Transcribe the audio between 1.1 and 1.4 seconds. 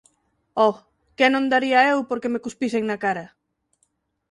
que